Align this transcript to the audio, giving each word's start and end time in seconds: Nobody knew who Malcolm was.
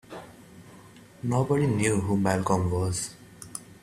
Nobody 1.21 1.67
knew 1.67 2.01
who 2.01 2.17
Malcolm 2.17 2.71
was. 2.71 3.13